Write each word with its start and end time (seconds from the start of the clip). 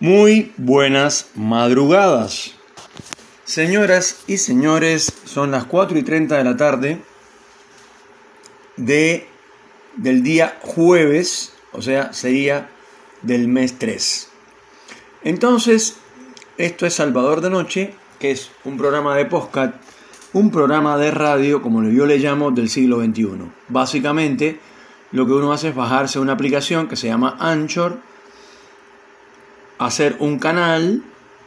Muy 0.00 0.50
buenas 0.56 1.28
madrugadas. 1.34 2.52
Señoras 3.44 4.22
y 4.26 4.38
señores, 4.38 5.12
son 5.26 5.50
las 5.50 5.66
4 5.66 5.98
y 5.98 6.02
30 6.02 6.38
de 6.38 6.44
la 6.44 6.56
tarde 6.56 7.02
de, 8.78 9.28
del 9.96 10.22
día 10.22 10.56
jueves, 10.62 11.52
o 11.72 11.82
sea, 11.82 12.14
sería 12.14 12.70
del 13.20 13.46
mes 13.46 13.78
3. 13.78 14.30
Entonces, 15.22 15.96
esto 16.56 16.86
es 16.86 16.94
Salvador 16.94 17.42
de 17.42 17.50
Noche, 17.50 17.92
que 18.18 18.30
es 18.30 18.50
un 18.64 18.78
programa 18.78 19.14
de 19.16 19.26
podcast, 19.26 19.74
un 20.32 20.50
programa 20.50 20.96
de 20.96 21.10
radio, 21.10 21.60
como 21.60 21.82
yo 21.82 22.06
le 22.06 22.16
llamo, 22.16 22.50
del 22.50 22.70
siglo 22.70 23.04
XXI. 23.04 23.50
Básicamente, 23.68 24.60
lo 25.12 25.26
que 25.26 25.32
uno 25.32 25.52
hace 25.52 25.68
es 25.68 25.74
bajarse 25.74 26.18
una 26.18 26.32
aplicación 26.32 26.88
que 26.88 26.96
se 26.96 27.08
llama 27.08 27.36
Anchor, 27.38 28.08
hacer 29.80 30.16
un 30.18 30.38
canal, 30.38 31.02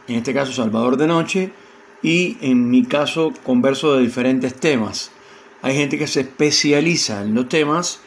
en 0.08 0.16
este 0.16 0.34
caso 0.34 0.52
Salvador 0.52 0.96
de 0.96 1.06
Noche, 1.06 1.52
y 2.02 2.36
en 2.40 2.68
mi 2.68 2.84
caso 2.84 3.32
converso 3.44 3.94
de 3.94 4.02
diferentes 4.02 4.54
temas. 4.54 5.12
Hay 5.62 5.76
gente 5.76 5.96
que 5.96 6.08
se 6.08 6.22
especializa 6.22 7.22
en 7.22 7.34
los 7.34 7.48
temas 7.48 8.00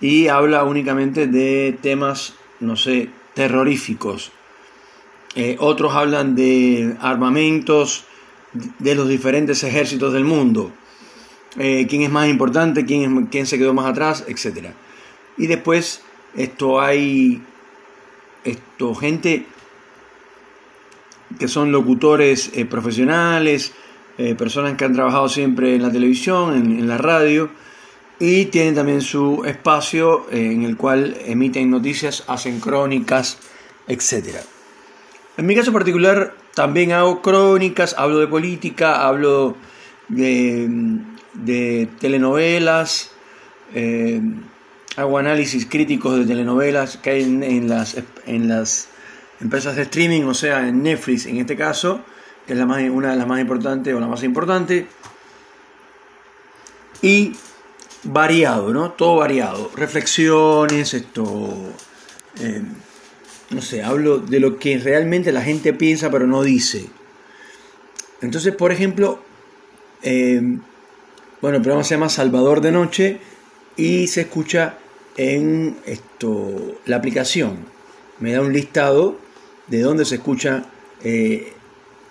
y 0.00 0.28
habla 0.28 0.64
únicamente 0.64 1.26
de 1.26 1.78
temas, 1.80 2.34
no 2.58 2.76
sé, 2.76 3.10
terroríficos. 3.34 4.32
Eh, 5.34 5.56
otros 5.60 5.94
hablan 5.94 6.34
de 6.34 6.96
armamentos 7.00 8.06
de 8.78 8.94
los 8.94 9.08
diferentes 9.08 9.62
ejércitos 9.62 10.14
del 10.14 10.24
mundo. 10.24 10.72
Eh, 11.58 11.86
quién 11.86 12.00
es 12.00 12.10
más 12.10 12.28
importante, 12.28 12.86
quién, 12.86 13.26
quién 13.26 13.46
se 13.46 13.58
quedó 13.58 13.74
más 13.74 13.86
atrás, 13.86 14.24
etc. 14.26 14.70
Y 15.36 15.46
después 15.46 16.00
esto 16.34 16.80
hay 16.80 17.42
esto, 18.42 18.94
gente 18.94 19.44
que 21.38 21.48
son 21.48 21.72
locutores 21.72 22.50
eh, 22.54 22.64
profesionales, 22.64 23.72
eh, 24.18 24.34
personas 24.34 24.74
que 24.76 24.84
han 24.84 24.94
trabajado 24.94 25.28
siempre 25.28 25.74
en 25.74 25.82
la 25.82 25.92
televisión, 25.92 26.54
en, 26.54 26.88
la 26.88 26.98
radio, 26.98 27.50
y 28.18 28.46
tienen 28.46 28.74
también 28.74 29.02
su 29.02 29.44
espacio 29.44 30.26
eh, 30.30 30.52
en 30.52 30.62
el 30.62 30.76
cual 30.76 31.16
emiten 31.26 31.70
noticias, 31.70 32.24
hacen 32.26 32.60
crónicas, 32.60 33.38
etc. 33.86 34.38
En 35.36 35.46
mi 35.46 35.54
caso 35.54 35.72
particular 35.72 36.34
también 36.54 36.92
hago 36.92 37.20
crónicas, 37.20 37.94
hablo 37.98 38.18
de 38.18 38.26
política, 38.26 39.06
hablo 39.06 39.56
de, 40.08 41.88
telenovelas, 42.00 43.10
hago 44.96 45.18
análisis 45.18 45.66
críticos 45.66 46.18
de 46.18 46.24
telenovelas 46.24 46.96
que 46.96 47.10
hay 47.10 47.22
en, 47.22 47.68
las, 47.68 47.98
en 48.26 48.48
las 48.48 48.88
empresas 49.40 49.76
de 49.76 49.82
streaming, 49.82 50.22
o 50.22 50.34
sea, 50.34 50.68
en 50.68 50.82
Netflix 50.82 51.26
en 51.26 51.38
este 51.38 51.56
caso, 51.56 52.00
que 52.46 52.52
es 52.52 52.58
la 52.58 52.66
más, 52.66 52.82
una 52.90 53.10
de 53.10 53.16
las 53.16 53.26
más 53.26 53.40
importantes 53.40 53.94
o 53.94 54.00
la 54.00 54.06
más 54.06 54.22
importante. 54.22 54.86
Y 57.02 57.32
variado, 58.04 58.72
¿no? 58.72 58.92
Todo 58.92 59.16
variado. 59.16 59.70
Reflexiones, 59.74 60.94
esto... 60.94 61.72
Eh, 62.40 62.62
no 63.50 63.62
sé, 63.62 63.82
hablo 63.82 64.18
de 64.18 64.40
lo 64.40 64.58
que 64.58 64.76
realmente 64.78 65.30
la 65.30 65.42
gente 65.42 65.72
piensa 65.72 66.10
pero 66.10 66.26
no 66.26 66.42
dice. 66.42 66.86
Entonces, 68.20 68.54
por 68.54 68.72
ejemplo, 68.72 69.22
eh, 70.02 70.40
bueno, 71.40 71.56
el 71.58 71.62
programa 71.62 71.84
se 71.84 71.94
llama 71.94 72.08
Salvador 72.08 72.60
de 72.60 72.72
Noche 72.72 73.20
y 73.76 74.06
se 74.08 74.22
escucha 74.22 74.78
en 75.16 75.76
esto, 75.86 76.80
la 76.86 76.96
aplicación. 76.96 77.58
Me 78.18 78.32
da 78.32 78.40
un 78.40 78.52
listado 78.52 79.18
de 79.66 79.80
dónde 79.80 80.04
se 80.04 80.16
escucha 80.16 80.64
eh, 81.02 81.52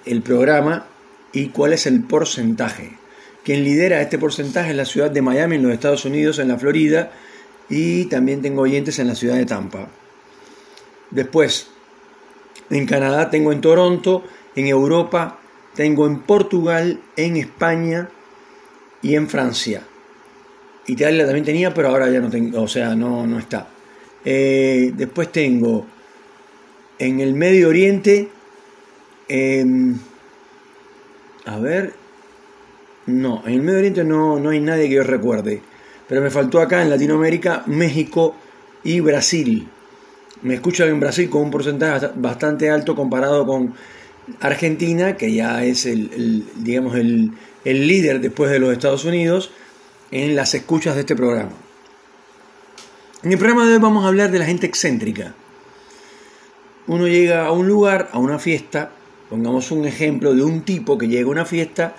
el 0.05 0.21
programa 0.21 0.87
y 1.33 1.49
cuál 1.49 1.73
es 1.73 1.85
el 1.85 2.03
porcentaje. 2.03 2.97
Quien 3.43 3.63
lidera 3.63 4.01
este 4.01 4.17
porcentaje 4.17 4.71
es 4.71 4.75
la 4.75 4.85
ciudad 4.85 5.11
de 5.11 5.21
Miami 5.21 5.57
en 5.57 5.63
los 5.63 5.73
Estados 5.73 6.05
Unidos, 6.05 6.39
en 6.39 6.47
la 6.47 6.57
Florida, 6.57 7.11
y 7.69 8.05
también 8.05 8.41
tengo 8.41 8.63
oyentes 8.63 8.97
en 8.99 9.07
la 9.07 9.15
ciudad 9.15 9.35
de 9.35 9.45
Tampa. 9.45 9.87
Después, 11.11 11.67
en 12.69 12.85
Canadá 12.85 13.29
tengo 13.29 13.51
en 13.51 13.61
Toronto, 13.61 14.23
en 14.55 14.67
Europa 14.67 15.39
tengo 15.75 16.07
en 16.07 16.21
Portugal, 16.21 17.01
en 17.15 17.37
España 17.37 18.09
y 19.01 19.15
en 19.15 19.29
Francia. 19.29 19.83
Italia 20.87 21.25
también 21.25 21.45
tenía, 21.45 21.73
pero 21.73 21.89
ahora 21.89 22.09
ya 22.09 22.19
no 22.19 22.29
tengo, 22.29 22.61
o 22.61 22.67
sea, 22.67 22.95
no, 22.95 23.27
no 23.27 23.37
está. 23.37 23.67
Eh, 24.23 24.91
después 24.95 25.31
tengo 25.31 25.85
en 26.99 27.19
el 27.19 27.33
Medio 27.33 27.69
Oriente, 27.69 28.29
em, 29.27 29.97
a 31.45 31.59
ver, 31.59 31.93
no, 33.05 33.43
en 33.45 33.53
el 33.53 33.61
Medio 33.61 33.79
Oriente 33.79 34.03
no, 34.03 34.39
no 34.39 34.49
hay 34.49 34.59
nadie 34.59 34.87
que 34.87 34.95
yo 34.95 35.03
recuerde, 35.03 35.61
pero 36.07 36.21
me 36.21 36.29
faltó 36.29 36.61
acá 36.61 36.81
en 36.81 36.89
Latinoamérica, 36.89 37.63
México 37.67 38.35
y 38.83 38.99
Brasil. 38.99 39.67
Me 40.41 40.55
escuchan 40.55 40.89
en 40.89 40.99
Brasil 40.99 41.29
con 41.29 41.43
un 41.43 41.51
porcentaje 41.51 42.09
bastante 42.15 42.69
alto 42.69 42.95
comparado 42.95 43.45
con 43.45 43.73
Argentina, 44.39 45.17
que 45.17 45.33
ya 45.33 45.63
es 45.63 45.85
el, 45.85 46.45
digamos, 46.55 46.95
el, 46.95 47.31
el 47.63 47.87
líder 47.87 48.21
después 48.21 48.51
de 48.51 48.59
los 48.59 48.71
Estados 48.71 49.05
Unidos 49.05 49.51
en 50.11 50.35
las 50.35 50.53
escuchas 50.53 50.95
de 50.95 51.01
este 51.01 51.15
programa. 51.15 51.51
En 53.23 53.31
el 53.31 53.37
programa 53.37 53.65
de 53.65 53.73
hoy 53.73 53.79
vamos 53.79 54.05
a 54.05 54.07
hablar 54.07 54.31
de 54.31 54.39
la 54.39 54.45
gente 54.45 54.67
excéntrica 54.67 55.33
uno 56.87 57.07
llega 57.07 57.45
a 57.45 57.51
un 57.51 57.67
lugar, 57.67 58.09
a 58.11 58.19
una 58.19 58.39
fiesta, 58.39 58.91
pongamos 59.29 59.71
un 59.71 59.85
ejemplo 59.85 60.33
de 60.33 60.43
un 60.43 60.61
tipo 60.61 60.97
que 60.97 61.07
llega 61.07 61.27
a 61.27 61.31
una 61.31 61.45
fiesta 61.45 61.95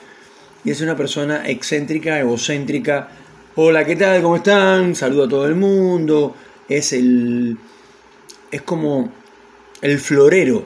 y 0.64 0.70
es 0.70 0.80
una 0.80 0.97
persona 0.97 1.48
excéntrica, 1.48 2.19
egocéntrica. 2.19 3.08
Hola, 3.56 3.84
¿qué 3.84 3.97
tal? 3.97 4.22
¿Cómo 4.22 4.36
están? 4.36 4.94
Saludo 4.94 5.24
a 5.24 5.28
todo 5.28 5.47
el 5.47 5.54
mundo. 5.54 6.34
Es 6.69 6.92
el. 6.92 7.56
Es 8.50 8.62
como 8.62 9.12
el 9.80 9.98
florero 9.98 10.64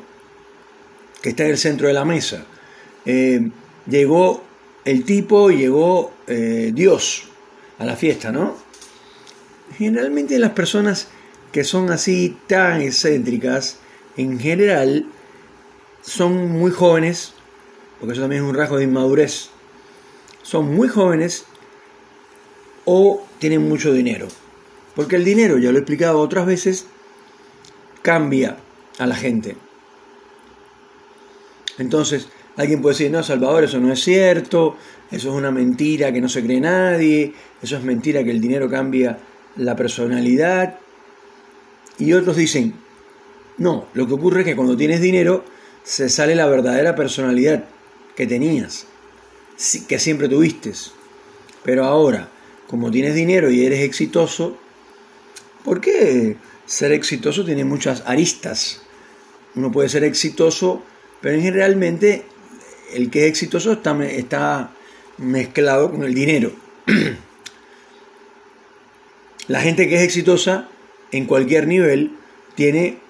que 1.20 1.30
está 1.30 1.44
en 1.44 1.50
el 1.50 1.58
centro 1.58 1.86
de 1.86 1.92
la 1.92 2.04
mesa. 2.04 2.44
Eh, 3.04 3.50
llegó 3.86 4.42
el 4.84 5.04
tipo, 5.04 5.50
llegó 5.50 6.12
eh, 6.26 6.70
Dios 6.74 7.24
a 7.78 7.84
la 7.84 7.96
fiesta, 7.96 8.32
¿no? 8.32 8.56
Generalmente 9.76 10.38
las 10.38 10.52
personas 10.52 11.08
que 11.52 11.64
son 11.64 11.90
así 11.90 12.38
tan 12.46 12.80
excéntricas, 12.80 13.78
en 14.16 14.38
general 14.38 15.06
son 16.02 16.50
muy 16.50 16.70
jóvenes, 16.70 17.34
porque 17.98 18.12
eso 18.12 18.22
también 18.22 18.42
es 18.42 18.48
un 18.48 18.54
rasgo 18.54 18.78
de 18.78 18.84
inmadurez, 18.84 19.50
son 20.42 20.74
muy 20.74 20.88
jóvenes 20.88 21.44
o 22.84 23.24
tienen 23.38 23.68
mucho 23.68 23.92
dinero. 23.92 24.28
Porque 24.94 25.16
el 25.16 25.24
dinero, 25.24 25.58
ya 25.58 25.70
lo 25.70 25.78
he 25.78 25.80
explicado 25.80 26.18
otras 26.20 26.46
veces, 26.46 26.86
cambia 28.02 28.56
a 28.98 29.06
la 29.06 29.14
gente. 29.14 29.56
Entonces, 31.78 32.28
alguien 32.56 32.82
puede 32.82 32.94
decir, 32.94 33.10
no, 33.10 33.22
Salvador, 33.22 33.64
eso 33.64 33.78
no 33.78 33.92
es 33.92 34.02
cierto, 34.02 34.76
eso 35.10 35.30
es 35.30 35.34
una 35.34 35.50
mentira 35.50 36.12
que 36.12 36.20
no 36.20 36.28
se 36.28 36.44
cree 36.44 36.60
nadie, 36.60 37.32
eso 37.62 37.76
es 37.76 37.82
mentira 37.82 38.24
que 38.24 38.30
el 38.30 38.40
dinero 38.40 38.68
cambia 38.68 39.18
la 39.56 39.76
personalidad. 39.76 40.78
Y 41.98 42.12
otros 42.12 42.36
dicen, 42.36 42.74
no, 43.60 43.86
lo 43.92 44.06
que 44.06 44.14
ocurre 44.14 44.40
es 44.40 44.46
que 44.46 44.56
cuando 44.56 44.74
tienes 44.74 45.02
dinero 45.02 45.44
se 45.84 46.08
sale 46.08 46.34
la 46.34 46.46
verdadera 46.46 46.96
personalidad 46.96 47.66
que 48.16 48.26
tenías, 48.26 48.86
que 49.86 49.98
siempre 49.98 50.30
tuviste. 50.30 50.72
Pero 51.62 51.84
ahora, 51.84 52.30
como 52.66 52.90
tienes 52.90 53.14
dinero 53.14 53.50
y 53.50 53.66
eres 53.66 53.80
exitoso, 53.80 54.56
¿por 55.62 55.82
qué 55.82 56.38
ser 56.64 56.92
exitoso 56.92 57.44
tiene 57.44 57.66
muchas 57.66 58.02
aristas? 58.06 58.80
Uno 59.54 59.70
puede 59.70 59.90
ser 59.90 60.04
exitoso, 60.04 60.82
pero 61.20 61.38
generalmente 61.38 62.24
el 62.94 63.10
que 63.10 63.24
es 63.24 63.28
exitoso 63.28 63.72
está, 63.72 64.02
está 64.06 64.70
mezclado 65.18 65.90
con 65.90 66.02
el 66.04 66.14
dinero. 66.14 66.50
La 69.48 69.60
gente 69.60 69.86
que 69.86 69.96
es 69.96 70.02
exitosa 70.02 70.66
en 71.12 71.26
cualquier 71.26 71.66
nivel 71.66 72.12
tiene 72.54 73.09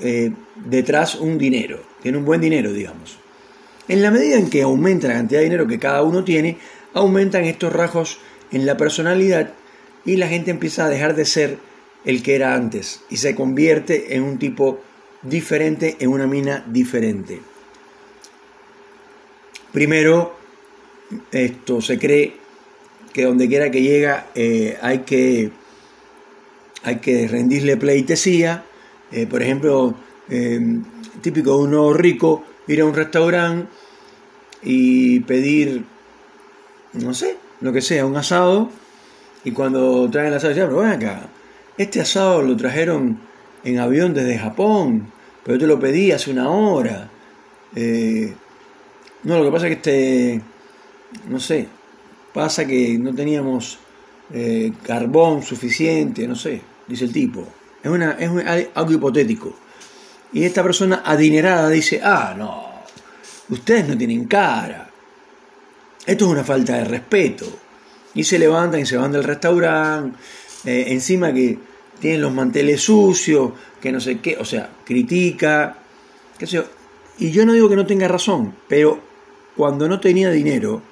eh, 0.00 0.32
detrás 0.56 1.14
un 1.14 1.38
dinero, 1.38 1.80
tiene 2.02 2.18
un 2.18 2.24
buen 2.24 2.40
dinero, 2.40 2.72
digamos. 2.72 3.18
En 3.88 4.02
la 4.02 4.10
medida 4.10 4.36
en 4.36 4.50
que 4.50 4.62
aumenta 4.62 5.08
la 5.08 5.14
cantidad 5.14 5.40
de 5.40 5.44
dinero 5.44 5.66
que 5.66 5.78
cada 5.78 6.02
uno 6.02 6.24
tiene, 6.24 6.58
aumentan 6.94 7.44
estos 7.44 7.72
rasgos 7.72 8.18
en 8.52 8.66
la 8.66 8.76
personalidad 8.76 9.52
y 10.04 10.16
la 10.16 10.28
gente 10.28 10.50
empieza 10.50 10.84
a 10.84 10.88
dejar 10.88 11.14
de 11.14 11.24
ser 11.24 11.58
el 12.04 12.22
que 12.22 12.34
era 12.34 12.54
antes 12.54 13.02
y 13.10 13.18
se 13.18 13.34
convierte 13.34 14.14
en 14.14 14.22
un 14.22 14.38
tipo 14.38 14.80
diferente, 15.22 15.96
en 16.00 16.10
una 16.10 16.26
mina 16.26 16.64
diferente. 16.66 17.40
Primero, 19.72 20.36
esto 21.30 21.80
se 21.80 21.98
cree 21.98 22.34
que 23.12 23.24
donde 23.24 23.48
quiera 23.48 23.70
que 23.70 23.82
llega 23.82 24.28
eh, 24.34 24.78
hay, 24.80 25.00
que, 25.00 25.50
hay 26.82 26.96
que 26.96 27.28
rendirle 27.28 27.76
pleitesía, 27.76 28.64
eh, 29.12 29.26
por 29.26 29.42
ejemplo, 29.42 29.94
Em, 30.30 30.84
típico 31.22 31.56
de 31.56 31.64
un 31.64 31.70
nuevo 31.72 31.92
rico, 31.92 32.44
ir 32.68 32.80
a 32.80 32.84
un 32.84 32.94
restaurante 32.94 33.66
y 34.62 35.20
pedir, 35.20 35.84
no 36.92 37.12
sé, 37.14 37.36
lo 37.60 37.72
que 37.72 37.80
sea, 37.80 38.06
un 38.06 38.16
asado, 38.16 38.70
y 39.42 39.50
cuando 39.50 40.08
traen 40.08 40.28
el 40.28 40.34
asado, 40.34 40.54
ya, 40.54 40.66
pero 40.66 40.78
ven 40.78 40.90
acá, 40.90 41.28
este 41.76 42.00
asado 42.00 42.42
lo 42.42 42.56
trajeron 42.56 43.18
en 43.64 43.80
avión 43.80 44.14
desde 44.14 44.38
Japón, 44.38 45.10
pero 45.42 45.56
yo 45.56 45.62
te 45.62 45.66
lo 45.66 45.80
pedí 45.80 46.12
hace 46.12 46.30
una 46.30 46.48
hora. 46.48 47.10
Eh, 47.74 48.32
no, 49.24 49.38
lo 49.38 49.44
que 49.44 49.50
pasa 49.50 49.66
es 49.66 49.76
que 49.76 49.76
este, 49.78 50.42
no 51.28 51.40
sé, 51.40 51.66
pasa 52.32 52.66
que 52.66 52.96
no 52.98 53.12
teníamos 53.12 53.80
eh, 54.32 54.72
carbón 54.84 55.42
suficiente, 55.42 56.28
no 56.28 56.36
sé, 56.36 56.62
dice 56.86 57.06
el 57.06 57.12
tipo. 57.12 57.59
Es, 57.82 57.90
una, 57.90 58.12
es 58.12 58.68
algo 58.74 58.92
hipotético. 58.92 59.54
Y 60.32 60.44
esta 60.44 60.62
persona 60.62 61.02
adinerada 61.04 61.68
dice, 61.68 62.00
ah, 62.02 62.34
no, 62.36 62.84
ustedes 63.48 63.88
no 63.88 63.96
tienen 63.96 64.26
cara. 64.26 64.88
Esto 66.06 66.24
es 66.26 66.30
una 66.30 66.44
falta 66.44 66.74
de 66.74 66.84
respeto. 66.84 67.46
Y 68.14 68.24
se 68.24 68.38
levantan 68.38 68.80
y 68.80 68.86
se 68.86 68.96
van 68.96 69.12
del 69.12 69.24
restaurante, 69.24 70.18
eh, 70.64 70.86
encima 70.88 71.32
que 71.32 71.58
tienen 72.00 72.22
los 72.22 72.32
manteles 72.32 72.80
sucios, 72.80 73.52
que 73.80 73.92
no 73.92 74.00
sé 74.00 74.18
qué, 74.20 74.36
o 74.38 74.44
sea, 74.44 74.70
critica, 74.84 75.76
yo. 76.40 76.64
Y 77.18 77.30
yo 77.30 77.44
no 77.44 77.52
digo 77.52 77.68
que 77.68 77.76
no 77.76 77.86
tenga 77.86 78.08
razón, 78.08 78.54
pero 78.66 79.00
cuando 79.56 79.88
no 79.88 80.00
tenía 80.00 80.30
dinero, 80.30 80.82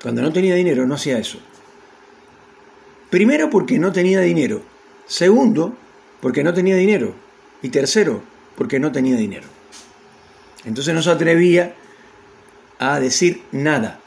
cuando 0.00 0.22
no 0.22 0.32
tenía 0.32 0.54
dinero 0.54 0.86
no 0.86 0.94
hacía 0.94 1.18
eso. 1.18 1.38
Primero 3.10 3.50
porque 3.50 3.78
no 3.78 3.90
tenía 3.90 4.20
dinero. 4.20 4.62
Segundo, 5.10 5.74
porque 6.20 6.44
no 6.44 6.54
tenía 6.54 6.76
dinero. 6.76 7.12
Y 7.62 7.70
tercero, 7.70 8.22
porque 8.56 8.78
no 8.78 8.92
tenía 8.92 9.16
dinero. 9.16 9.48
Entonces 10.64 10.94
no 10.94 11.02
se 11.02 11.10
atrevía 11.10 11.74
a 12.78 13.00
decir 13.00 13.42
nada. 13.50 13.98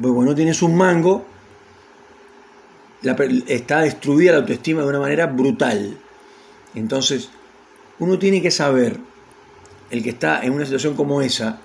Porque 0.00 0.14
cuando 0.14 0.36
tienes 0.36 0.62
un 0.62 0.76
mango, 0.76 1.26
está 3.48 3.80
destruida 3.80 4.30
la 4.30 4.38
autoestima 4.38 4.82
de 4.82 4.88
una 4.88 5.00
manera 5.00 5.26
brutal. 5.26 5.98
Entonces, 6.76 7.28
uno 7.98 8.20
tiene 8.20 8.40
que 8.42 8.52
saber, 8.52 8.96
el 9.90 10.04
que 10.04 10.10
está 10.10 10.44
en 10.44 10.52
una 10.52 10.66
situación 10.66 10.94
como 10.94 11.20
esa, 11.20 11.58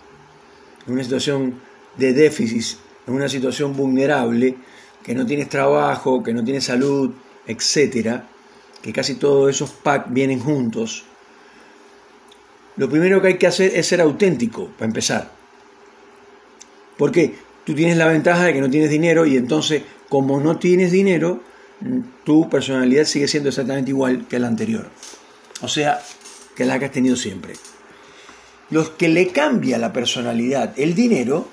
en 0.87 0.93
una 0.93 1.03
situación 1.03 1.61
de 1.95 2.13
déficit, 2.13 2.79
en 3.05 3.13
una 3.13 3.29
situación 3.29 3.77
vulnerable, 3.77 4.57
que 5.03 5.13
no 5.13 5.27
tienes 5.27 5.47
trabajo, 5.47 6.23
que 6.23 6.33
no 6.33 6.43
tienes 6.43 6.63
salud, 6.63 7.13
etcétera, 7.47 8.27
que 8.81 8.93
casi 8.93 9.15
todos 9.15 9.49
esos 9.49 9.71
packs 9.71 10.13
vienen 10.13 10.39
juntos, 10.39 11.03
lo 12.75 12.89
primero 12.89 13.21
que 13.21 13.29
hay 13.29 13.37
que 13.37 13.47
hacer 13.47 13.71
es 13.75 13.87
ser 13.87 14.01
auténtico, 14.01 14.67
para 14.67 14.85
empezar. 14.85 15.31
Porque 16.97 17.35
tú 17.65 17.73
tienes 17.73 17.97
la 17.97 18.07
ventaja 18.07 18.45
de 18.45 18.53
que 18.53 18.61
no 18.61 18.69
tienes 18.69 18.89
dinero 18.89 19.25
y 19.25 19.35
entonces, 19.35 19.81
como 20.09 20.39
no 20.39 20.57
tienes 20.57 20.91
dinero, 20.91 21.41
tu 22.23 22.49
personalidad 22.49 23.05
sigue 23.05 23.27
siendo 23.27 23.49
exactamente 23.49 23.91
igual 23.91 24.27
que 24.27 24.39
la 24.39 24.47
anterior. 24.47 24.87
O 25.61 25.67
sea, 25.67 26.01
que 26.55 26.65
la 26.65 26.77
que 26.77 26.85
has 26.85 26.91
tenido 26.91 27.15
siempre. 27.15 27.53
Los 28.69 28.89
que 28.91 29.09
le 29.09 29.29
cambia 29.29 29.77
la 29.77 29.93
personalidad 29.93 30.73
el 30.77 30.93
dinero, 30.93 31.47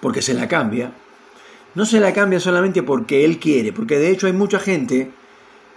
porque 0.00 0.22
se 0.22 0.34
la 0.34 0.48
cambia, 0.48 0.92
no 1.76 1.84
se 1.84 2.00
la 2.00 2.14
cambia 2.14 2.40
solamente 2.40 2.82
porque 2.82 3.24
él 3.24 3.38
quiere, 3.38 3.70
porque 3.70 3.98
de 3.98 4.10
hecho 4.10 4.26
hay 4.26 4.32
mucha 4.32 4.58
gente 4.58 5.10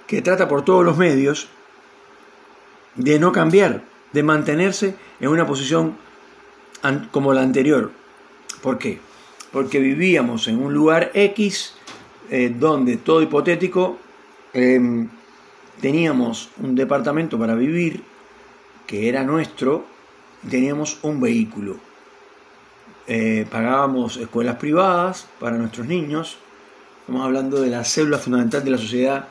que 0.08 0.22
trata 0.22 0.48
por 0.48 0.64
todos 0.64 0.84
los 0.84 0.98
medios 0.98 1.50
de 2.96 3.20
no 3.20 3.34
cambiar, 3.34 3.84
de 4.14 4.24
mantenerse 4.24 4.96
en 5.20 5.28
una 5.28 5.46
posición 5.46 5.98
como 7.12 7.34
la 7.34 7.42
anterior. 7.42 7.92
¿Por 8.64 8.78
qué? 8.78 9.00
Porque 9.52 9.80
vivíamos 9.80 10.48
en 10.48 10.64
un 10.64 10.74
lugar 10.74 11.12
X 11.14 11.74
eh, 12.32 12.54
donde 12.58 12.96
todo 12.96 13.22
hipotético 13.22 14.00
em, 14.54 15.10
teníamos 15.82 16.50
un 16.62 16.76
departamento 16.76 17.38
para 17.38 17.56
vivir 17.56 18.04
que 18.88 19.10
era 19.10 19.24
nuestro 19.24 19.86
teníamos 20.50 20.98
un 21.02 21.20
vehículo. 21.20 21.89
Eh, 23.08 23.46
pagábamos 23.50 24.18
escuelas 24.18 24.58
privadas 24.58 25.28
para 25.40 25.58
nuestros 25.58 25.88
niños. 25.88 26.38
Estamos 27.02 27.26
hablando 27.26 27.62
de 27.62 27.70
la 27.70 27.84
célula 27.84 28.18
fundamental 28.18 28.64
de 28.64 28.72
la 28.72 28.78
sociedad 28.78 29.28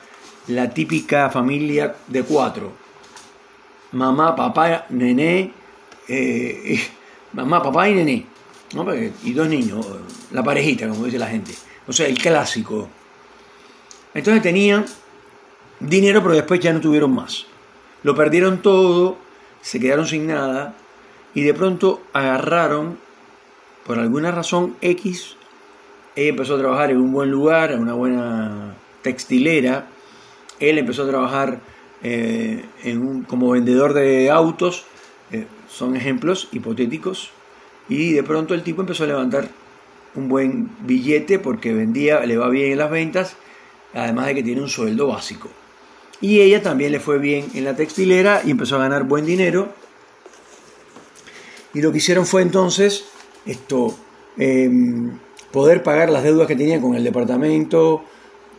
la 0.49 0.71
típica 0.71 1.31
familia 1.31 1.95
de 2.07 2.23
cuatro. 2.23 2.73
Mamá, 3.93 4.35
papá, 4.35 4.87
nené, 4.91 5.53
eh, 6.09 6.81
mamá, 7.33 7.63
papá 7.63 7.89
y 7.89 7.95
nené. 7.95 8.27
Y 9.25 9.33
dos 9.33 9.49
niños, 9.49 9.87
la 10.31 10.43
parejita, 10.43 10.89
como 10.89 11.05
dice 11.05 11.19
la 11.19 11.29
gente. 11.29 11.53
O 11.87 11.93
sea, 11.93 12.07
el 12.07 12.19
clásico. 12.19 12.89
Entonces 14.13 14.43
tenían 14.43 14.85
dinero, 15.81 16.23
pero 16.23 16.35
después 16.35 16.61
ya 16.61 16.73
no 16.73 16.81
tuvieron 16.81 17.15
más. 17.15 17.47
Lo 18.03 18.15
perdieron 18.15 18.61
todo, 18.61 19.17
se 19.61 19.81
quedaron 19.81 20.07
sin 20.07 20.27
nada 20.27 20.75
y 21.35 21.43
de 21.43 21.55
pronto 21.55 22.03
agarraron, 22.13 22.99
por 23.89 23.99
alguna 23.99 24.31
razón 24.31 24.77
X, 24.83 25.37
ella 26.15 26.29
empezó 26.29 26.57
a 26.57 26.59
trabajar 26.59 26.91
en 26.91 26.99
un 26.99 27.11
buen 27.11 27.31
lugar, 27.31 27.73
en 27.73 27.81
una 27.81 27.95
buena 27.95 28.75
textilera, 29.01 29.89
él 30.61 30.77
empezó 30.77 31.05
a 31.05 31.09
trabajar 31.09 31.61
eh, 32.03 32.67
como 33.27 33.49
vendedor 33.49 33.95
de 33.95 34.31
autos, 34.31 34.85
eh, 35.33 35.47
son 35.71 35.97
ejemplos 35.97 36.49
hipotéticos, 36.53 37.31
y 37.89 38.13
de 38.13 38.23
pronto 38.23 38.53
el 38.53 38.63
tipo 38.63 38.83
empezó 38.83 39.05
a 39.05 39.07
levantar 39.07 39.49
un 40.15 40.29
buen 40.29 40.69
billete 40.81 41.39
porque 41.39 41.73
vendía, 41.73 42.21
le 42.27 42.37
va 42.37 42.51
bien 42.51 42.73
en 42.73 42.79
las 42.79 42.91
ventas, 42.91 43.37
además 43.95 44.27
de 44.27 44.35
que 44.35 44.43
tiene 44.43 44.61
un 44.61 44.69
sueldo 44.69 45.07
básico. 45.07 45.49
Y 46.21 46.41
ella 46.41 46.63
también 46.63 46.93
le 46.93 47.01
fue 47.01 47.19
bien 47.19 47.47
en 47.55 47.65
la 47.65 47.75
textilera 47.75 48.43
y 48.45 48.51
empezó 48.51 48.77
a 48.77 48.81
ganar 48.81 49.05
buen 49.05 49.25
dinero. 49.25 49.73
Y 51.73 51.81
lo 51.81 51.91
que 51.91 51.99
hicieron 51.99 52.27
fue 52.27 52.43
entonces 52.43 53.07
esto, 53.49 53.97
em, 54.37 55.19
poder 55.51 55.83
pagar 55.83 56.11
las 56.11 56.23
deudas 56.23 56.47
que 56.47 56.55
tenían 56.55 56.81
con 56.81 56.95
el 56.95 57.03
departamento, 57.03 58.05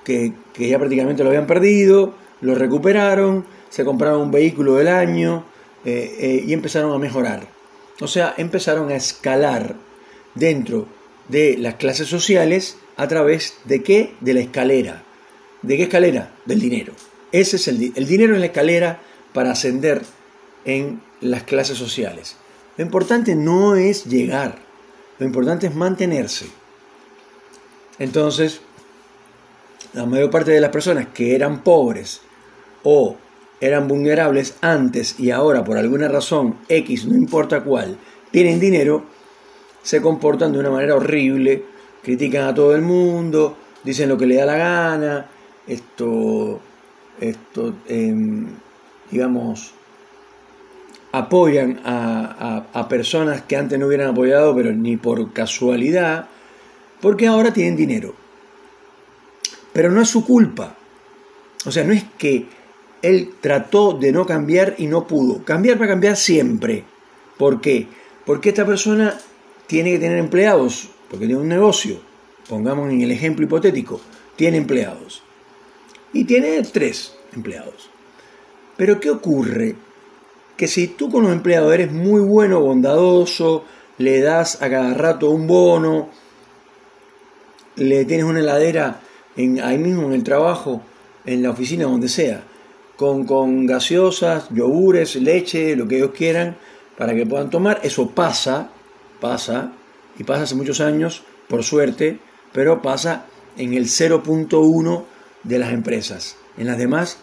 que, 0.03 0.33
ya 0.57 0.80
prácticamente 0.80 1.24
lo 1.24 1.30
habían 1.30 1.47
perdido, 1.47 2.13
lo 2.41 2.56
recuperaron, 2.56 3.45
se 3.69 3.86
compraron 3.86 4.21
un 4.21 4.31
vehículo 4.31 4.75
del 4.75 4.88
año 4.88 5.45
eh, 5.86 6.15
eh, 6.19 6.44
y 6.47 6.53
empezaron 6.53 6.92
a 6.94 6.97
mejorar. 6.97 7.47
O 8.02 8.07
sea, 8.07 8.33
empezaron 8.37 8.90
a 8.90 8.95
escalar 8.95 9.75
dentro 10.33 10.87
de 11.28 11.57
las 11.57 11.75
clases 11.75 12.07
sociales 12.07 12.78
a 12.97 13.07
través 13.07 13.57
de 13.66 13.83
qué? 13.83 14.14
De 14.19 14.33
la 14.33 14.40
escalera. 14.40 15.04
¿De 15.61 15.78
qué 15.78 15.83
escalera? 15.83 16.31
Del 16.45 16.59
dinero. 16.59 16.94
Ese 17.31 17.57
es 17.57 17.68
el, 17.68 17.94
el 17.95 18.07
dinero 18.07 18.33
en 18.33 18.40
la 18.40 18.47
escalera 18.47 19.02
para 19.33 19.52
ascender 19.52 20.02
en 20.66 21.02
las 21.21 21.44
clases 21.44 21.78
sociales. 21.78 22.35
Lo 22.78 22.83
importante 22.83 23.35
no 23.35 23.75
es 23.75 24.06
llegar, 24.06 24.57
lo 25.19 25.26
importante 25.26 25.68
es 25.68 25.76
mantenerse. 25.76 26.47
Entonces, 27.99 28.61
la 29.94 30.06
mayor 30.06 30.30
parte 30.30 30.52
de 30.52 30.61
las 30.61 30.71
personas 30.71 31.07
que 31.14 31.35
eran 31.35 31.61
pobres 31.61 32.21
o 32.83 33.18
eran 33.59 33.88
vulnerables 33.88 34.56
antes 34.61 35.19
y 35.19 35.31
ahora 35.31 35.64
por 35.64 35.78
alguna 35.78 36.07
razón 36.07 36.56
X, 36.69 37.06
no 37.06 37.16
importa 37.16 37.61
cuál, 37.61 37.97
tienen 38.31 38.59
dinero, 38.59 39.04
se 39.83 40.02
comportan 40.02 40.54
de 40.54 40.59
una 40.59 40.69
manera 40.69 40.95
horrible, 40.95 41.64
critican 42.02 42.47
a 42.47 42.54
todo 42.54 42.73
el 42.76 42.81
mundo, 42.81 43.57
dicen 43.83 44.07
lo 44.07 44.18
que 44.18 44.26
le 44.26 44.35
da 44.35 44.45
la 44.45 44.57
gana, 44.57 45.26
esto, 45.68 46.59
esto 47.19 47.76
em, 47.88 48.47
digamos, 49.11 49.73
apoyan 51.11 51.81
a, 51.85 52.66
a 52.71 52.87
personas 52.87 53.42
que 53.42 53.56
antes 53.56 53.80
no 53.80 53.87
hubieran 53.87 54.11
apoyado, 54.11 54.56
pero 54.56 54.71
ni 54.73 54.97
por 54.97 55.33
casualidad, 55.33 56.28
porque 57.01 57.28
ahora 57.28 57.54
tienen 57.54 57.75
dinero. 57.75 58.13
Pero 59.73 59.92
no 59.92 60.01
es 60.01 60.09
su 60.09 60.25
culpa. 60.25 60.75
O 61.66 61.71
sea, 61.71 61.83
no 61.83 61.94
es 61.94 62.04
que 62.18 62.47
él 63.01 63.31
trató 63.42 63.94
de 63.94 64.11
no 64.11 64.25
cambiar 64.25 64.75
y 64.78 64.87
no 64.87 65.07
pudo. 65.07 65.44
Cambiar 65.44 65.78
para 65.78 65.92
cambiar 65.92 66.18
siempre. 66.18 66.83
¿Por 67.37 67.61
qué? 67.61 67.87
Porque 68.25 68.49
esta 68.49 68.66
persona 68.66 69.18
tiene 69.68 69.92
que 69.92 69.99
tener 69.99 70.18
empleados, 70.18 70.89
porque 71.09 71.25
tiene 71.25 71.42
un 71.42 71.47
negocio. 71.47 72.01
Pongamos 72.47 72.89
en 72.89 73.01
el 73.01 73.11
ejemplo 73.11 73.45
hipotético, 73.45 74.01
tiene 74.35 74.57
empleados. 74.57 75.23
Y 76.11 76.23
tiene 76.23 76.61
tres 76.63 77.16
empleados. 77.33 77.89
Pero 78.75 78.99
¿qué 78.99 79.11
ocurre? 79.11 79.75
Que 80.59 80.68
si 80.68 80.87
tú 80.87 81.09
con 81.09 81.23
los 81.23 81.31
empleados 81.31 81.73
eres 81.73 81.89
muy 81.89 82.19
bueno, 82.19 82.59
bondadoso, 82.59 83.63
le 83.97 84.19
das 84.19 84.61
a 84.61 84.69
cada 84.69 84.94
rato 84.94 85.30
un 85.30 85.47
bono, 85.47 86.09
le 87.78 88.04
tienes 88.04 88.25
una 88.25 88.42
heladera 88.42 88.99
en, 89.37 89.61
ahí 89.61 89.78
mismo 89.78 90.07
en 90.07 90.11
el 90.11 90.23
trabajo, 90.25 90.81
en 91.23 91.44
la 91.44 91.51
oficina, 91.51 91.85
donde 91.85 92.09
sea, 92.09 92.44
con, 92.97 93.25
con 93.25 93.66
gaseosas, 93.68 94.49
yogures, 94.49 95.16
leche, 95.16 95.78
lo 95.78 95.87
que 95.87 95.95
ellos 95.95 96.11
quieran, 96.11 96.57
para 96.97 97.16
que 97.16 97.25
puedan 97.25 97.49
tomar. 97.49 97.80
Eso 97.81 98.09
pasa, 98.09 98.69
pasa, 99.21 99.71
y 100.18 100.25
pasa 100.25 100.44
hace 100.44 100.56
muchos 100.56 100.81
años, 100.81 101.23
por 101.47 101.63
suerte, 101.63 102.19
pero 102.51 102.81
pasa 102.81 103.28
en 103.56 103.75
el 103.75 103.85
0.1 103.85 105.04
de 105.42 105.57
las 105.57 105.71
empresas. 105.71 106.35
En 106.57 106.68
las 106.68 106.78
demás 106.78 107.19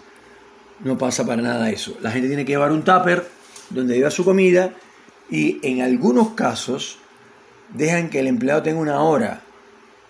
no 0.81 0.99
pasa 0.99 1.25
para 1.25 1.43
nada 1.43 1.71
eso. 1.71 1.97
La 2.01 2.11
gente 2.11 2.29
tiene 2.29 2.45
que 2.45 2.53
llevar 2.53 2.73
un 2.73 2.85
tupper 2.85 3.29
donde 3.71 3.97
lleva 3.97 4.11
su 4.11 4.25
comida 4.25 4.75
y 5.31 5.59
en 5.67 5.83
algunos 5.83 6.31
casos 6.31 6.99
dejan 7.75 8.11
que 8.11 8.21
el 8.21 8.27
empleado 8.27 8.63
tenga 8.63 8.81
una 8.81 9.01
hora 9.03 9.41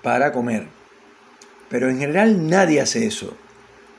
para 0.02 0.32
comer. 0.32 0.66
Pero 1.68 1.88
en 1.88 1.98
general 1.98 2.48
nadie 2.48 2.80
hace 2.80 3.06
eso. 3.06 3.36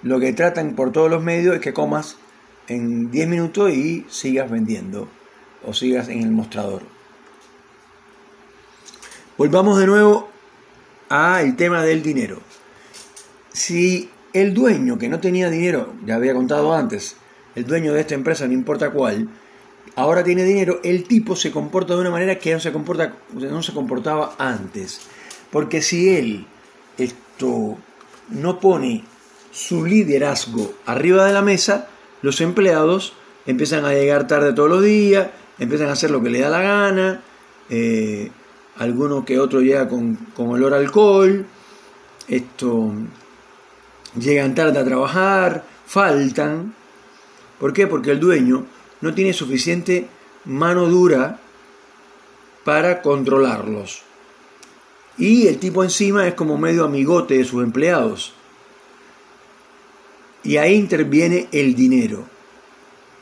Lo 0.03 0.19
que 0.19 0.33
tratan 0.33 0.75
por 0.75 0.91
todos 0.91 1.09
los 1.09 1.23
medios 1.23 1.55
es 1.55 1.61
que 1.61 1.73
comas 1.73 2.17
en 2.67 3.11
10 3.11 3.27
minutos 3.27 3.71
y 3.71 4.05
sigas 4.09 4.49
vendiendo 4.49 5.09
o 5.65 5.73
sigas 5.73 6.09
en 6.09 6.21
el 6.21 6.31
mostrador. 6.31 6.83
Volvamos 9.37 9.79
de 9.79 9.87
nuevo 9.87 10.29
al 11.09 11.55
tema 11.55 11.83
del 11.83 12.03
dinero. 12.03 12.39
Si 13.53 14.09
el 14.41 14.53
dueño 14.53 14.97
que 14.97 15.09
no 15.09 15.19
tenía 15.19 15.49
dinero, 15.49 15.93
ya 16.05 16.15
había 16.15 16.33
contado 16.33 16.73
antes, 16.73 17.15
el 17.55 17.65
dueño 17.65 17.93
de 17.93 18.01
esta 18.01 18.15
empresa, 18.15 18.47
no 18.47 18.53
importa 18.53 18.91
cuál, 18.91 19.29
ahora 19.95 20.23
tiene 20.23 20.43
dinero, 20.43 20.79
el 20.83 21.03
tipo 21.05 21.35
se 21.35 21.51
comporta 21.51 21.95
de 21.95 22.01
una 22.01 22.11
manera 22.11 22.37
que 22.37 22.53
no 22.53 22.59
se, 22.59 22.71
comporta, 22.71 23.15
no 23.33 23.63
se 23.63 23.73
comportaba 23.73 24.35
antes. 24.37 25.01
Porque 25.51 25.81
si 25.81 26.09
él 26.09 26.45
esto, 26.97 27.77
no 28.29 28.59
pone 28.59 29.03
su 29.51 29.85
liderazgo 29.85 30.73
arriba 30.85 31.25
de 31.25 31.33
la 31.33 31.41
mesa, 31.41 31.87
los 32.21 32.41
empleados 32.41 33.13
empiezan 33.45 33.85
a 33.85 33.93
llegar 33.93 34.27
tarde 34.27 34.53
todos 34.53 34.69
los 34.69 34.83
días, 34.83 35.29
empiezan 35.57 35.89
a 35.89 35.93
hacer 35.93 36.11
lo 36.11 36.21
que 36.21 36.29
le 36.29 36.41
da 36.41 36.49
la 36.49 36.61
gana, 36.61 37.21
eh, 37.69 38.29
alguno 38.77 39.25
que 39.25 39.39
otro 39.39 39.61
llega 39.61 39.87
con, 39.87 40.15
con 40.35 40.49
olor 40.49 40.73
alcohol, 40.73 41.45
esto, 42.27 42.93
llegan 44.19 44.55
tarde 44.55 44.79
a 44.79 44.85
trabajar, 44.85 45.63
faltan. 45.85 46.73
¿Por 47.59 47.73
qué? 47.73 47.87
Porque 47.87 48.11
el 48.11 48.19
dueño 48.19 48.65
no 49.01 49.13
tiene 49.13 49.33
suficiente 49.33 50.07
mano 50.45 50.85
dura 50.85 51.39
para 52.63 53.01
controlarlos. 53.01 54.01
Y 55.17 55.47
el 55.47 55.57
tipo 55.57 55.83
encima 55.83 56.27
es 56.27 56.35
como 56.35 56.57
medio 56.57 56.85
amigote 56.85 57.37
de 57.37 57.45
sus 57.45 57.63
empleados. 57.63 58.33
Y 60.43 60.57
ahí 60.57 60.75
interviene 60.75 61.47
el 61.51 61.75
dinero. 61.75 62.25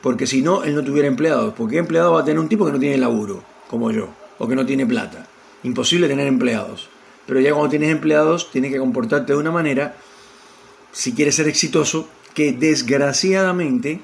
Porque 0.01 0.27
si 0.27 0.41
no, 0.41 0.63
él 0.63 0.75
no 0.75 0.83
tuviera 0.83 1.07
empleados. 1.07 1.53
Porque 1.55 1.77
empleado 1.77 2.13
va 2.13 2.21
a 2.21 2.25
tener 2.25 2.39
un 2.39 2.49
tipo 2.49 2.65
que 2.65 2.71
no 2.71 2.79
tiene 2.79 2.97
laburo, 2.97 3.43
como 3.69 3.91
yo, 3.91 4.09
o 4.37 4.47
que 4.47 4.55
no 4.55 4.65
tiene 4.65 4.85
plata. 4.85 5.27
Imposible 5.63 6.07
tener 6.07 6.27
empleados. 6.27 6.89
Pero 7.25 7.39
ya 7.39 7.51
cuando 7.51 7.69
tienes 7.69 7.89
empleados, 7.89 8.51
tienes 8.51 8.71
que 8.71 8.77
comportarte 8.77 9.33
de 9.33 9.39
una 9.39 9.51
manera, 9.51 9.95
si 10.95 11.11
quieres 11.11 11.35
ser 11.35 11.49
exitoso, 11.49 12.07
que 12.33 12.53
desgraciadamente 12.53 13.99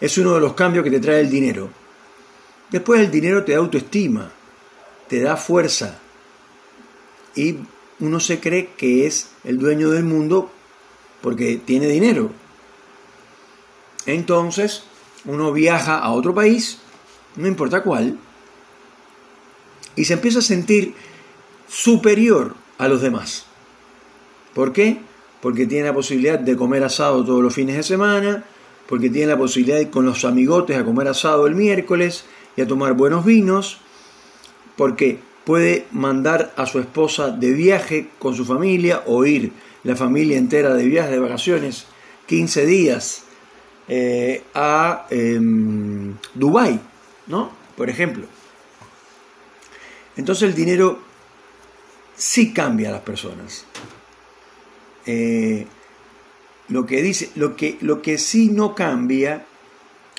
es 0.00 0.18
uno 0.18 0.34
de 0.34 0.40
los 0.40 0.54
cambios 0.54 0.82
que 0.82 0.90
te 0.90 0.98
trae 0.98 1.20
el 1.20 1.30
dinero. 1.30 1.70
Después 2.70 3.00
el 3.00 3.10
dinero 3.10 3.44
te 3.44 3.52
da 3.52 3.58
autoestima, 3.58 4.32
te 5.08 5.20
da 5.20 5.36
fuerza 5.36 6.00
y 7.36 7.58
uno 8.00 8.18
se 8.18 8.40
cree 8.40 8.70
que 8.76 9.06
es 9.06 9.28
el 9.44 9.58
dueño 9.58 9.90
del 9.90 10.02
mundo 10.02 10.50
porque 11.20 11.56
tiene 11.64 11.86
dinero. 11.86 12.32
Entonces 14.06 14.82
uno 15.24 15.52
viaja 15.52 15.98
a 15.98 16.10
otro 16.10 16.34
país, 16.34 16.78
no 17.36 17.46
importa 17.46 17.84
cuál, 17.84 18.18
y 19.94 20.04
se 20.04 20.14
empieza 20.14 20.40
a 20.40 20.42
sentir 20.42 20.94
superior 21.68 22.56
a 22.76 22.88
los 22.88 23.00
demás. 23.00 23.46
¿Por 24.54 24.72
qué? 24.72 24.98
Porque 25.40 25.66
tiene 25.66 25.86
la 25.86 25.94
posibilidad 25.94 26.38
de 26.38 26.56
comer 26.56 26.84
asado 26.84 27.24
todos 27.24 27.42
los 27.42 27.54
fines 27.54 27.76
de 27.76 27.82
semana, 27.82 28.44
porque 28.88 29.08
tiene 29.10 29.28
la 29.28 29.38
posibilidad 29.38 29.76
de 29.76 29.82
ir 29.82 29.90
con 29.90 30.04
los 30.04 30.24
amigotes 30.24 30.76
a 30.76 30.84
comer 30.84 31.08
asado 31.08 31.46
el 31.46 31.54
miércoles 31.54 32.24
y 32.56 32.62
a 32.62 32.66
tomar 32.66 32.94
buenos 32.94 33.24
vinos, 33.24 33.78
porque 34.76 35.18
puede 35.44 35.86
mandar 35.92 36.52
a 36.56 36.66
su 36.66 36.78
esposa 36.78 37.30
de 37.30 37.52
viaje 37.52 38.08
con 38.18 38.34
su 38.34 38.44
familia 38.44 39.02
o 39.06 39.24
ir 39.24 39.52
la 39.84 39.96
familia 39.96 40.36
entera 40.36 40.74
de 40.74 40.84
viaje 40.84 41.12
de 41.12 41.18
vacaciones 41.18 41.86
15 42.26 42.66
días 42.66 43.24
eh, 43.88 44.44
a 44.54 45.06
eh, 45.10 45.40
Dubái, 46.34 46.78
¿no? 47.26 47.50
Por 47.76 47.88
ejemplo. 47.88 48.26
Entonces 50.16 50.50
el 50.50 50.54
dinero 50.54 51.00
sí 52.14 52.52
cambia 52.52 52.90
a 52.90 52.92
las 52.92 53.00
personas. 53.00 53.64
Eh, 55.06 55.66
lo 56.68 56.86
que 56.86 57.02
dice, 57.02 57.30
lo 57.34 57.56
que, 57.56 57.78
lo 57.80 58.00
que 58.00 58.16
sí 58.18 58.48
no 58.48 58.74
cambia, 58.74 59.44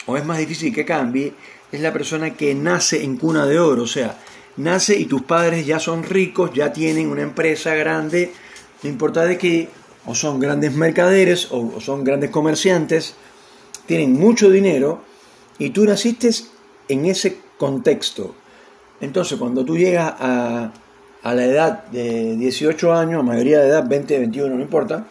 o 0.05 0.17
es 0.17 0.25
más 0.25 0.37
difícil 0.37 0.73
que 0.73 0.85
cambie, 0.85 1.33
es 1.71 1.79
la 1.79 1.93
persona 1.93 2.35
que 2.35 2.53
nace 2.53 3.03
en 3.03 3.17
cuna 3.17 3.45
de 3.45 3.59
oro, 3.59 3.83
o 3.83 3.87
sea, 3.87 4.17
nace 4.57 4.99
y 4.99 5.05
tus 5.05 5.21
padres 5.21 5.65
ya 5.65 5.79
son 5.79 6.03
ricos, 6.03 6.51
ya 6.53 6.73
tienen 6.73 7.09
una 7.09 7.21
empresa 7.21 7.73
grande, 7.75 8.33
no 8.83 8.89
importa 8.89 9.25
de 9.25 9.37
qué, 9.37 9.69
o 10.05 10.15
son 10.15 10.39
grandes 10.39 10.73
mercaderes, 10.73 11.47
o, 11.51 11.79
son 11.79 12.03
grandes 12.03 12.29
comerciantes, 12.29 13.15
tienen 13.85 14.13
mucho 14.13 14.49
dinero, 14.49 15.03
y 15.57 15.69
tú 15.69 15.85
naciste 15.85 16.29
en 16.89 17.05
ese 17.05 17.37
contexto. 17.57 18.35
Entonces, 18.99 19.37
cuando 19.37 19.63
tú 19.63 19.77
llegas 19.77 20.13
a, 20.19 20.71
a 21.23 21.33
la 21.33 21.45
edad 21.45 21.83
de 21.87 22.35
18 22.35 22.93
años, 22.93 23.23
mayoría 23.23 23.59
de 23.59 23.67
edad, 23.67 23.87
20, 23.87 24.19
21, 24.19 24.55
no 24.55 24.61
importa, 24.61 25.05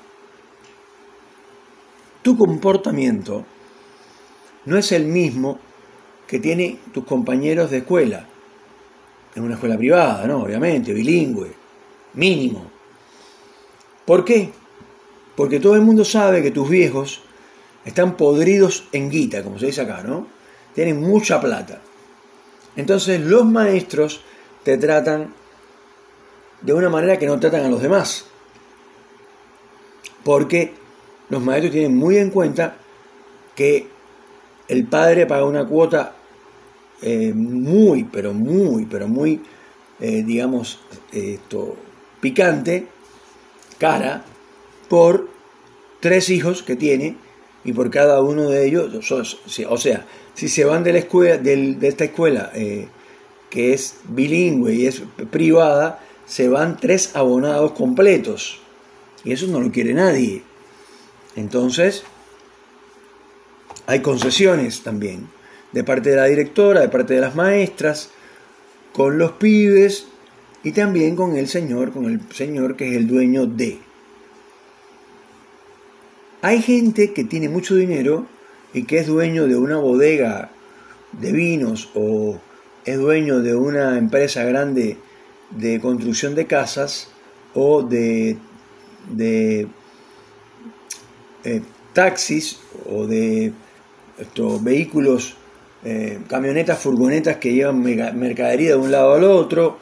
tu 2.22 2.36
comportamiento 2.36 3.44
no 4.66 4.76
es 4.76 4.92
el 4.92 5.06
mismo 5.06 5.58
que 6.26 6.38
tienen 6.38 6.78
tus 6.92 7.04
compañeros 7.04 7.70
de 7.70 7.78
escuela, 7.78 8.26
en 9.34 9.42
una 9.42 9.54
escuela 9.54 9.78
privada, 9.78 10.26
¿no? 10.26 10.42
Obviamente, 10.42 10.92
bilingüe, 10.92 11.52
mínimo. 12.14 12.70
¿Por 14.04 14.24
qué? 14.24 14.50
Porque 15.36 15.60
todo 15.60 15.76
el 15.76 15.82
mundo 15.82 16.04
sabe 16.04 16.42
que 16.42 16.50
tus 16.50 16.68
viejos 16.68 17.22
están 17.84 18.16
podridos 18.16 18.88
en 18.92 19.10
guita, 19.10 19.42
como 19.42 19.58
se 19.58 19.66
dice 19.66 19.82
acá, 19.82 20.02
¿no? 20.02 20.26
Tienen 20.74 21.00
mucha 21.00 21.40
plata. 21.40 21.80
Entonces 22.76 23.20
los 23.20 23.46
maestros 23.46 24.22
te 24.62 24.76
tratan 24.78 25.34
de 26.62 26.72
una 26.72 26.88
manera 26.88 27.18
que 27.18 27.26
no 27.26 27.38
tratan 27.40 27.64
a 27.64 27.68
los 27.68 27.82
demás. 27.82 28.26
Porque 30.24 30.72
los 31.28 31.42
maestros 31.42 31.72
tienen 31.72 31.96
muy 31.96 32.18
en 32.18 32.30
cuenta 32.30 32.76
que 33.54 33.86
el 34.68 34.84
padre 34.86 35.26
paga 35.26 35.44
una 35.44 35.66
cuota 35.66 36.14
eh, 37.02 37.32
muy, 37.34 38.04
pero 38.04 38.34
muy, 38.34 38.84
pero 38.84 39.08
muy, 39.08 39.40
eh, 40.00 40.22
digamos, 40.22 40.80
esto, 41.12 41.76
picante, 42.20 42.86
cara, 43.78 44.24
por 44.88 45.28
tres 46.00 46.30
hijos 46.30 46.62
que 46.62 46.76
tiene 46.76 47.16
y 47.64 47.72
por 47.72 47.90
cada 47.90 48.22
uno 48.22 48.48
de 48.48 48.66
ellos, 48.66 49.10
o 49.10 49.76
sea, 49.78 50.06
si 50.34 50.48
se 50.48 50.64
van 50.64 50.84
de 50.84 50.92
la 50.92 50.98
escuela, 50.98 51.38
de, 51.38 51.76
esta 51.82 52.04
escuela 52.04 52.50
eh, 52.54 52.88
que 53.48 53.72
es 53.72 53.96
bilingüe 54.04 54.74
y 54.74 54.86
es 54.86 55.02
privada, 55.30 56.00
se 56.30 56.49
van 56.49 56.76
tres 56.76 57.16
abonados 57.16 57.72
completos. 57.72 58.60
Y 59.25 59.32
eso 59.32 59.49
no 59.49 59.60
lo 59.60 59.72
quiere 59.72 59.92
nadie. 59.92 60.44
Entonces, 61.34 62.04
hay 63.87 64.00
concesiones 64.00 64.82
también 64.82 65.28
de 65.72 65.82
parte 65.82 66.10
de 66.10 66.16
la 66.16 66.26
directora, 66.26 66.82
de 66.82 66.88
parte 66.88 67.14
de 67.14 67.20
las 67.20 67.34
maestras, 67.34 68.10
con 68.92 69.18
los 69.18 69.32
pibes 69.32 70.06
y 70.62 70.70
también 70.70 71.16
con 71.16 71.37
el 71.37 71.49
señor, 71.49 71.90
con 71.92 72.04
el 72.04 72.20
señor 72.32 72.76
que 72.76 72.90
es 72.90 72.96
el 72.96 73.08
dueño 73.08 73.46
de. 73.46 73.80
Hay 76.42 76.62
gente 76.62 77.12
que 77.12 77.25
tiene 77.25 77.49
mucho 77.49 77.75
dinero 77.75 78.26
y 78.72 78.84
que 78.84 78.99
es 78.99 79.08
dueño 79.08 79.49
de 79.49 79.56
una 79.56 79.78
bodega 79.78 80.52
de 81.10 81.32
vinos 81.32 81.90
o 81.94 82.38
es 82.84 82.99
dueño 82.99 83.40
de 83.40 83.56
una 83.56 83.99
empresa 83.99 84.44
grande 84.44 84.96
de 85.50 85.80
construcción 85.80 86.35
de 86.35 86.47
casas 86.47 87.09
o 87.54 87.83
de, 87.83 88.37
de 89.11 89.66
eh, 91.45 91.62
taxis 91.92 92.59
o 92.88 93.07
de 93.07 93.52
estos 94.19 94.62
vehículos, 94.62 95.37
eh, 95.85 96.21
camionetas, 96.28 96.78
furgonetas 96.78 97.37
que 97.38 97.52
llevan 97.52 97.83
mercadería 97.83 98.71
de 98.71 98.76
un 98.76 98.90
lado 98.90 99.14
al 99.14 99.25
otro. 99.25 99.78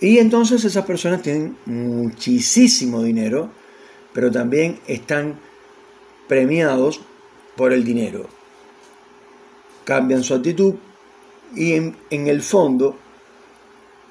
Y 0.00 0.18
entonces 0.18 0.64
esas 0.64 0.84
personas 0.84 1.22
tienen 1.22 1.56
muchísimo 1.66 3.02
dinero, 3.02 3.50
pero 4.12 4.30
también 4.30 4.80
están 4.86 5.38
premiados 6.28 7.00
por 7.56 7.72
el 7.72 7.84
dinero. 7.84 8.26
Cambian 9.84 10.22
su 10.22 10.34
actitud 10.34 10.74
y 11.54 11.74
en, 11.74 11.96
en 12.10 12.26
el 12.28 12.42
fondo 12.42 12.96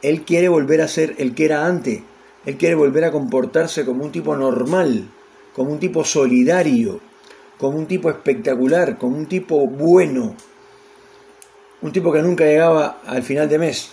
él 0.04 0.24
quiere 0.24 0.50
volver 0.50 0.82
a 0.82 0.88
ser 0.88 1.16
el 1.18 1.34
que 1.34 1.46
era 1.46 1.66
antes. 1.66 2.02
Él 2.46 2.58
quiere 2.58 2.76
volver 2.76 3.06
a 3.06 3.12
comportarse 3.12 3.86
como 3.86 4.04
un 4.04 4.12
tipo 4.12 4.36
normal, 4.36 5.10
como 5.56 5.72
un 5.72 5.80
tipo 5.80 6.04
solidario, 6.04 7.00
como 7.58 7.78
un 7.78 7.88
tipo 7.88 8.10
espectacular, 8.10 8.98
como 8.98 9.18
un 9.18 9.28
tipo 9.28 9.66
bueno, 9.66 10.36
un 11.82 11.92
tipo 11.94 12.12
que 12.12 12.22
nunca 12.22 12.44
llegaba 12.44 13.00
al 13.06 13.24
final 13.24 13.48
de 13.48 13.58
mes. 13.58 13.90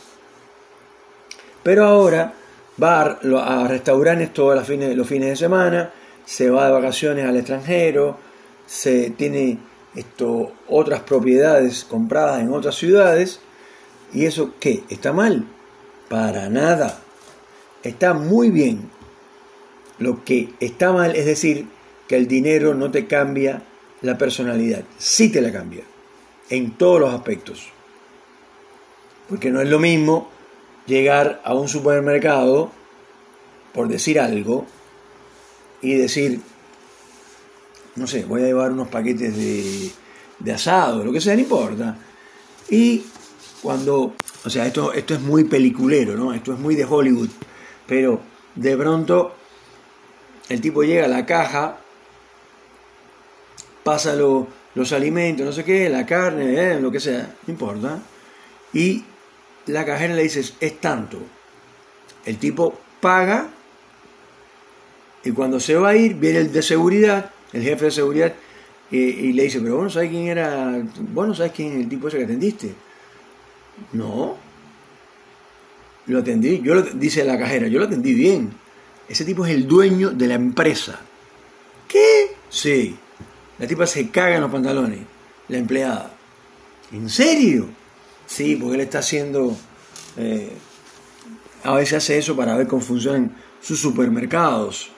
Pero 1.63 1.85
ahora 1.85 2.35
va 2.83 3.03
a 3.03 3.69
restaurantes 3.69 4.33
todos 4.33 4.57
los 4.57 4.67
fines, 4.67 5.29
de 5.29 5.37
semana, 5.37 5.93
se 6.25 6.51
va 6.51 6.67
de 6.67 6.73
vacaciones 6.73 7.27
al 7.27 7.37
extranjero, 7.37 8.19
se 8.67 9.11
tiene 9.11 9.59
esto, 9.95 10.53
otras 10.69 11.03
propiedades 11.03 11.85
compradas 11.85 12.41
en 12.41 12.53
otras 12.53 12.75
ciudades, 12.75 13.41
y 14.13 14.25
eso 14.25 14.55
qué, 14.59 14.83
está 14.89 15.13
mal, 15.13 15.47
para 16.11 16.51
nada, 16.51 16.99
está 17.85 18.15
muy 18.15 18.51
bien. 18.51 18.91
Lo 20.01 20.25
que 20.25 20.49
está 20.59 20.91
mal 20.91 21.15
es 21.15 21.25
decir 21.25 21.69
que 22.09 22.17
el 22.17 22.27
dinero 22.27 22.75
no 22.75 22.91
te 22.91 23.07
cambia 23.07 23.63
la 24.03 24.19
personalidad, 24.19 24.83
sí 24.99 25.31
te 25.31 25.41
la 25.41 25.53
cambia, 25.53 25.85
en 26.49 26.73
todos 26.73 26.99
los 26.99 27.15
aspectos. 27.15 27.69
Porque 29.29 29.51
no 29.51 29.61
es 29.61 29.69
lo 29.69 29.79
mismo 29.79 30.29
llegar 30.85 31.41
a 31.45 31.55
un 31.55 31.69
supermercado, 31.69 32.73
por 33.73 33.87
decir 33.87 34.19
algo, 34.19 34.67
y 35.81 35.95
decir, 35.95 36.41
no 37.95 38.09
sé, 38.09 38.25
voy 38.25 38.43
a 38.43 38.47
llevar 38.47 38.73
unos 38.73 38.89
paquetes 38.89 39.37
de, 39.37 40.53
asado, 40.53 41.05
lo 41.05 41.13
que 41.13 41.21
sea, 41.21 41.35
no 41.35 41.43
importa. 41.43 41.97
Y 42.69 43.05
cuando, 43.63 44.15
o 44.45 44.51
sea, 44.51 44.67
esto, 44.67 44.93
esto 44.93 45.15
es 45.15 45.21
muy 45.21 45.45
peliculero, 45.45 46.17
¿no? 46.17 46.33
Esto 46.33 46.53
es 46.53 46.59
muy 46.59 46.75
de 46.75 46.85
Hollywood, 46.85 47.29
pero 47.87 48.21
de 48.55 48.77
pronto 48.77 49.35
el 50.49 50.61
tipo 50.61 50.83
llega 50.83 51.05
a 51.05 51.09
la 51.09 51.27
caja 51.27 51.79
pasa 53.83 54.15
los 54.15 54.93
alimentos, 54.93 55.45
no 55.47 55.53
sé 55.53 55.65
qué, 55.65 55.89
la 55.89 56.07
carne, 56.07 56.75
eh, 56.75 56.81
lo 56.81 56.91
que 56.91 57.01
sea, 57.01 57.35
no 57.47 57.53
importa. 57.53 58.01
Y 58.73 59.05
la 59.67 59.85
cajera 59.85 60.15
le 60.15 60.23
dice, 60.23 60.45
es 60.61 60.81
tanto. 60.81 61.19
El 62.25 62.39
tipo 62.39 62.79
paga 63.01 63.49
y 65.23 65.33
cuando 65.33 65.61
se 65.61 65.75
va 65.75 65.91
a 65.91 65.97
ir, 65.97 66.15
viene 66.15 66.39
el 66.39 66.53
de 66.53 66.63
seguridad, 66.63 67.31
el 67.53 67.63
jefe 67.63 67.87
de 67.87 67.91
seguridad, 67.91 68.35
y, 68.91 69.33
le 69.33 69.45
dice, 69.45 69.61
pero 69.61 69.77
vos 69.77 69.85
no 69.85 69.91
sabés 69.91 70.11
quién 70.11 70.27
era, 70.27 70.83
vos 71.13 71.39
no 71.39 71.53
quién 71.53 71.73
es 71.73 71.81
el 71.81 71.89
tipo 71.89 72.09
ese 72.09 72.19
que 72.19 72.25
atendiste. 72.25 72.75
No, 73.93 74.37
lo 76.07 76.19
atendí, 76.19 76.61
yo 76.63 76.83
dice 76.83 77.25
la 77.25 77.39
cajera, 77.39 77.69
yo 77.69 77.79
lo 77.79 77.85
atendí 77.87 78.15
bien. 78.15 78.53
Ese 79.09 79.25
tipo 79.25 79.45
es 79.45 79.53
el 79.53 79.67
dueño 79.67 80.11
de 80.11 80.27
la 80.27 80.35
empresa. 80.35 81.01
¿Qué? 81.89 82.37
Sí. 82.49 82.97
La 83.59 83.67
tipa 83.67 83.87
se 83.87 84.09
caga 84.11 84.37
en 84.37 84.41
los 84.43 84.51
pantalones, 84.51 85.01
la 85.49 85.59
empleada. 85.59 86.13
¿En 86.93 87.09
serio? 87.09 87.69
Sí, 88.27 88.57
porque 88.57 88.77
él 88.77 88.81
está 88.83 89.01
haciendo... 89.01 89.57
Eh, 90.17 90.53
a 91.63 91.75
veces 91.75 91.99
hace 91.99 92.19
eso 92.19 92.35
para 92.37 92.57
ver 92.57 92.67
cómo 92.67 92.81
funcionan 92.81 93.37
sus 93.61 93.81
supermercados. 93.81 94.91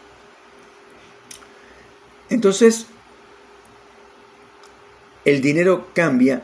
Entonces, 2.30 2.86
el 5.24 5.40
dinero 5.40 5.88
cambia 5.92 6.42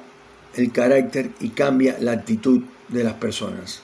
el 0.59 0.73
carácter 0.73 1.31
y 1.41 1.51
cambia 1.51 1.97
la 2.01 2.13
actitud 2.13 2.63
de 2.89 3.05
las 3.05 3.15
personas. 3.15 3.83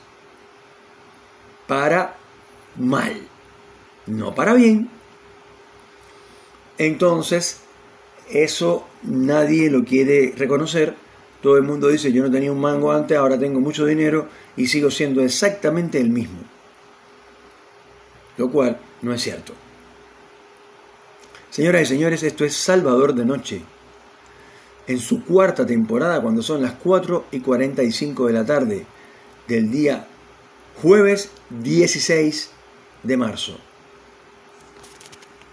Para 1.66 2.16
mal, 2.76 3.14
no 4.06 4.34
para 4.34 4.54
bien. 4.54 4.90
Entonces, 6.76 7.60
eso 8.30 8.86
nadie 9.02 9.70
lo 9.70 9.84
quiere 9.84 10.34
reconocer. 10.36 10.94
Todo 11.42 11.56
el 11.56 11.62
mundo 11.62 11.88
dice, 11.88 12.12
yo 12.12 12.22
no 12.22 12.30
tenía 12.30 12.50
un 12.50 12.60
mango 12.60 12.90
antes, 12.92 13.16
ahora 13.16 13.38
tengo 13.38 13.60
mucho 13.60 13.84
dinero 13.86 14.28
y 14.56 14.66
sigo 14.66 14.90
siendo 14.90 15.22
exactamente 15.22 16.00
el 16.00 16.10
mismo. 16.10 16.40
Lo 18.36 18.50
cual 18.50 18.78
no 19.02 19.12
es 19.12 19.22
cierto. 19.22 19.52
Señoras 21.50 21.82
y 21.82 21.86
señores, 21.86 22.22
esto 22.22 22.44
es 22.44 22.56
Salvador 22.56 23.14
de 23.14 23.24
Noche. 23.24 23.62
En 24.86 24.98
su 24.98 25.24
cuarta 25.24 25.64
temporada, 25.64 26.20
cuando 26.20 26.42
son 26.42 26.62
las 26.62 26.72
4 26.72 27.26
y 27.30 27.40
45 27.40 28.26
de 28.26 28.32
la 28.32 28.44
tarde 28.44 28.86
del 29.48 29.70
día 29.70 30.06
jueves 30.82 31.30
16 31.50 32.50
de 33.02 33.16
marzo. 33.16 33.58